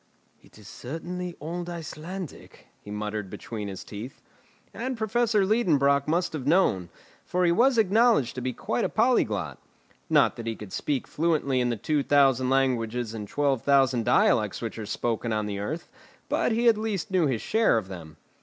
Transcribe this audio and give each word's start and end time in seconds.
"It 0.41 0.57
is 0.57 0.67
certainly 0.67 1.35
old 1.39 1.69
Icelandic," 1.69 2.65
he 2.81 2.89
muttered 2.89 3.29
between 3.29 3.67
his 3.67 3.83
teeth. 3.83 4.19
And 4.73 4.97
Professor 4.97 5.45
Liedenbrock 5.45 6.07
must 6.07 6.33
have 6.33 6.47
known, 6.47 6.89
for 7.23 7.45
he 7.45 7.51
was 7.51 7.77
acknowledged 7.77 8.33
to 8.33 8.41
be 8.41 8.51
quite 8.51 8.83
a 8.83 8.89
polyglot. 8.89 9.59
Not 10.09 10.37
that 10.37 10.47
he 10.47 10.55
could 10.55 10.73
speak 10.73 11.05
fluently 11.07 11.61
in 11.61 11.69
the 11.69 11.77
two 11.77 12.01
thousand 12.01 12.49
languages 12.49 13.13
and 13.13 13.27
twelve 13.27 13.61
thousand 13.61 14.05
dialects 14.05 14.59
which 14.59 14.79
are 14.79 14.87
spoken 14.87 15.31
on 15.31 15.45
the 15.45 15.59
earth, 15.59 15.87
but 16.29 16.51
he 16.51 16.63
knew 16.63 16.69
at 16.69 16.77
least 16.79 17.09
his 17.09 17.41
share 17.43 17.77
of 17.77 17.87
them. 17.87 18.17